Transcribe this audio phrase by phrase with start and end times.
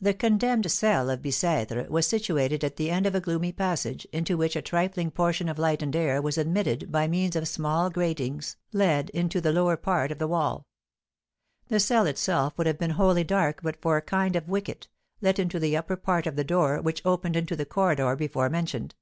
[0.00, 4.36] The condemned cell of Bicêtre was situated at the end of a gloomy passage, into
[4.36, 8.54] which a trifling portion of light and air was admitted by means of small gratings
[8.72, 10.68] let into the lower part of the wall.
[11.66, 14.86] The cell itself would have been wholly dark but for a kind of wicket,
[15.20, 18.94] let into the upper part of the door, which opened into the corridor before mentioned.